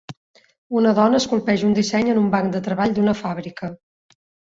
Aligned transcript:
Una 0.77 0.93
dona 0.99 1.19
esculpeix 1.23 1.65
un 1.67 1.75
disseny 1.79 2.09
en 2.13 2.21
un 2.21 2.31
banc 2.37 2.49
de 2.61 2.63
treball 2.69 2.97
d'una 2.97 3.15
fàbrica 3.21 3.71